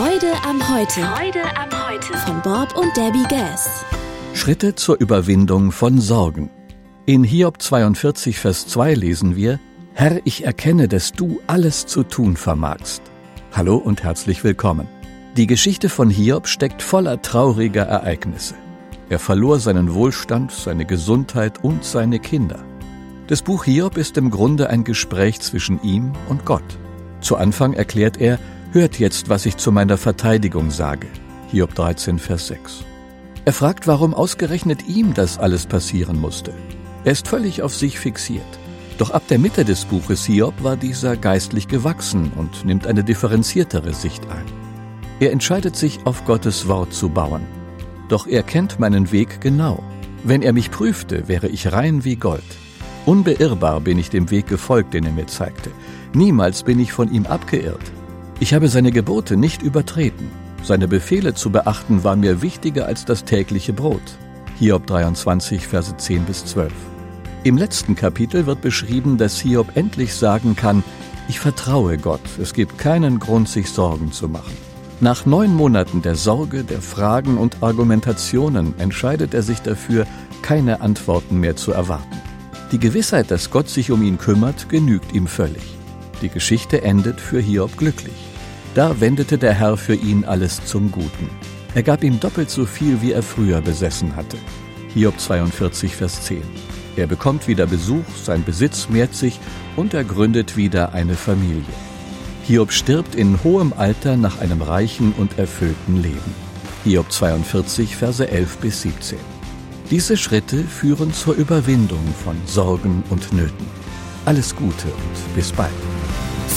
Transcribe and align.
Freude 0.00 0.32
am 0.48 0.66
Heute. 0.66 1.02
Freude 1.02 1.42
am 1.58 1.68
Heute. 1.86 2.16
Von 2.24 2.40
Bob 2.40 2.74
und 2.74 2.96
Debbie 2.96 3.22
Gass. 3.28 3.84
Schritte 4.32 4.74
zur 4.74 4.98
Überwindung 4.98 5.72
von 5.72 6.00
Sorgen. 6.00 6.48
In 7.04 7.22
Hiob 7.22 7.60
42, 7.60 8.38
Vers 8.38 8.66
2 8.66 8.94
lesen 8.94 9.36
wir, 9.36 9.60
Herr, 9.92 10.22
ich 10.24 10.46
erkenne, 10.46 10.88
dass 10.88 11.12
du 11.12 11.38
alles 11.46 11.84
zu 11.84 12.02
tun 12.02 12.38
vermagst. 12.38 13.02
Hallo 13.52 13.76
und 13.76 14.02
herzlich 14.02 14.42
willkommen. 14.42 14.88
Die 15.36 15.46
Geschichte 15.46 15.90
von 15.90 16.08
Hiob 16.08 16.48
steckt 16.48 16.80
voller 16.80 17.20
trauriger 17.20 17.84
Ereignisse. 17.84 18.54
Er 19.10 19.18
verlor 19.18 19.58
seinen 19.58 19.92
Wohlstand, 19.92 20.50
seine 20.50 20.86
Gesundheit 20.86 21.62
und 21.62 21.84
seine 21.84 22.20
Kinder. 22.20 22.64
Das 23.26 23.42
Buch 23.42 23.64
Hiob 23.64 23.98
ist 23.98 24.16
im 24.16 24.30
Grunde 24.30 24.70
ein 24.70 24.84
Gespräch 24.84 25.40
zwischen 25.40 25.78
ihm 25.82 26.14
und 26.30 26.46
Gott. 26.46 26.78
Zu 27.20 27.36
Anfang 27.36 27.74
erklärt 27.74 28.18
er, 28.18 28.38
hört 28.72 28.98
jetzt, 28.98 29.28
was 29.28 29.46
ich 29.46 29.56
zu 29.56 29.72
meiner 29.72 29.96
Verteidigung 29.96 30.70
sage. 30.70 31.08
Hiob 31.50 31.74
13, 31.74 32.18
Vers 32.18 32.46
6. 32.48 32.84
Er 33.44 33.52
fragt, 33.52 33.86
warum 33.86 34.14
ausgerechnet 34.14 34.86
ihm 34.88 35.14
das 35.14 35.38
alles 35.38 35.66
passieren 35.66 36.20
musste. 36.20 36.52
Er 37.04 37.12
ist 37.12 37.26
völlig 37.26 37.62
auf 37.62 37.74
sich 37.74 37.98
fixiert. 37.98 38.44
Doch 38.98 39.10
ab 39.10 39.22
der 39.28 39.38
Mitte 39.38 39.64
des 39.64 39.86
Buches 39.86 40.24
Hiob 40.26 40.62
war 40.62 40.76
dieser 40.76 41.16
geistlich 41.16 41.66
gewachsen 41.66 42.30
und 42.36 42.64
nimmt 42.64 42.86
eine 42.86 43.02
differenziertere 43.02 43.94
Sicht 43.94 44.28
ein. 44.28 44.44
Er 45.18 45.32
entscheidet 45.32 45.74
sich, 45.74 46.00
auf 46.04 46.24
Gottes 46.24 46.68
Wort 46.68 46.92
zu 46.92 47.08
bauen. 47.08 47.42
Doch 48.08 48.26
er 48.26 48.42
kennt 48.42 48.78
meinen 48.78 49.10
Weg 49.10 49.40
genau. 49.40 49.82
Wenn 50.22 50.42
er 50.42 50.52
mich 50.52 50.70
prüfte, 50.70 51.28
wäre 51.28 51.48
ich 51.48 51.72
rein 51.72 52.04
wie 52.04 52.16
Gold. 52.16 52.44
Unbeirrbar 53.06 53.80
bin 53.80 53.98
ich 53.98 54.10
dem 54.10 54.30
Weg 54.30 54.46
gefolgt, 54.46 54.94
den 54.94 55.06
er 55.06 55.12
mir 55.12 55.26
zeigte. 55.26 55.70
Niemals 56.12 56.62
bin 56.62 56.78
ich 56.78 56.92
von 56.92 57.10
ihm 57.10 57.26
abgeirrt. 57.26 57.92
Ich 58.42 58.54
habe 58.54 58.68
seine 58.68 58.90
Gebote 58.90 59.36
nicht 59.36 59.60
übertreten. 59.60 60.30
Seine 60.62 60.88
Befehle 60.88 61.34
zu 61.34 61.50
beachten 61.50 62.04
war 62.04 62.16
mir 62.16 62.40
wichtiger 62.40 62.86
als 62.86 63.04
das 63.04 63.26
tägliche 63.26 63.74
Brot. 63.74 64.00
Hiob 64.58 64.86
23, 64.86 65.66
Verse 65.66 65.94
10 65.94 66.24
bis 66.24 66.46
12. 66.46 66.72
Im 67.44 67.58
letzten 67.58 67.96
Kapitel 67.96 68.46
wird 68.46 68.62
beschrieben, 68.62 69.18
dass 69.18 69.38
Hiob 69.38 69.76
endlich 69.76 70.14
sagen 70.14 70.56
kann, 70.56 70.82
ich 71.28 71.38
vertraue 71.38 71.98
Gott, 71.98 72.22
es 72.40 72.54
gibt 72.54 72.78
keinen 72.78 73.18
Grund, 73.18 73.46
sich 73.46 73.70
Sorgen 73.70 74.10
zu 74.10 74.26
machen. 74.26 74.56
Nach 75.00 75.26
neun 75.26 75.54
Monaten 75.54 76.00
der 76.00 76.14
Sorge, 76.14 76.64
der 76.64 76.80
Fragen 76.80 77.36
und 77.36 77.62
Argumentationen 77.62 78.72
entscheidet 78.78 79.34
er 79.34 79.42
sich 79.42 79.60
dafür, 79.60 80.06
keine 80.40 80.80
Antworten 80.80 81.40
mehr 81.40 81.56
zu 81.56 81.72
erwarten. 81.72 82.16
Die 82.72 82.78
Gewissheit, 82.78 83.30
dass 83.30 83.50
Gott 83.50 83.68
sich 83.68 83.90
um 83.90 84.02
ihn 84.02 84.16
kümmert, 84.16 84.70
genügt 84.70 85.12
ihm 85.12 85.26
völlig. 85.26 85.79
Die 86.22 86.28
Geschichte 86.28 86.82
endet 86.82 87.20
für 87.20 87.40
Hiob 87.40 87.76
glücklich. 87.76 88.14
Da 88.74 89.00
wendete 89.00 89.38
der 89.38 89.54
Herr 89.54 89.76
für 89.76 89.94
ihn 89.94 90.24
alles 90.24 90.64
zum 90.64 90.92
Guten. 90.92 91.30
Er 91.74 91.82
gab 91.82 92.04
ihm 92.04 92.20
doppelt 92.20 92.50
so 92.50 92.66
viel, 92.66 93.00
wie 93.00 93.12
er 93.12 93.22
früher 93.22 93.60
besessen 93.60 94.16
hatte. 94.16 94.36
Hiob 94.94 95.18
42, 95.18 95.94
Vers 95.94 96.24
10. 96.24 96.42
Er 96.96 97.06
bekommt 97.06 97.48
wieder 97.48 97.66
Besuch, 97.66 98.04
sein 98.22 98.44
Besitz 98.44 98.88
mehrt 98.88 99.14
sich 99.14 99.38
und 99.76 99.94
er 99.94 100.04
gründet 100.04 100.56
wieder 100.56 100.92
eine 100.92 101.14
Familie. 101.14 101.62
Hiob 102.46 102.72
stirbt 102.72 103.14
in 103.14 103.42
hohem 103.44 103.72
Alter 103.76 104.16
nach 104.16 104.40
einem 104.40 104.60
reichen 104.60 105.14
und 105.16 105.38
erfüllten 105.38 106.02
Leben. 106.02 106.34
Hiob 106.84 107.10
42, 107.12 107.94
Verse 107.96 108.28
11 108.28 108.56
bis 108.58 108.82
17. 108.82 109.18
Diese 109.90 110.16
Schritte 110.16 110.64
führen 110.64 111.12
zur 111.12 111.34
Überwindung 111.34 112.04
von 112.24 112.36
Sorgen 112.46 113.02
und 113.10 113.32
Nöten. 113.32 113.66
Alles 114.24 114.54
Gute 114.54 114.86
und 114.86 115.34
bis 115.34 115.52
bald. 115.52 115.70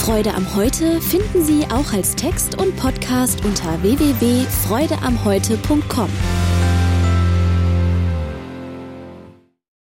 Freude 0.04 0.34
am 0.34 0.54
Heute 0.54 1.00
finden 1.00 1.42
Sie 1.46 1.64
auch 1.70 1.94
als 1.94 2.14
Text 2.14 2.58
und 2.58 2.76
Podcast 2.76 3.42
unter 3.42 3.82
www.freudeamheute.com. 3.82 6.10